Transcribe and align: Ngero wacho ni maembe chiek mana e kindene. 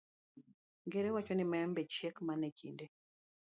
Ngero 0.85 1.09
wacho 1.15 1.33
ni 1.35 1.45
maembe 1.51 1.81
chiek 1.93 2.15
mana 2.27 2.45
e 2.47 2.51
kindene. 2.57 2.91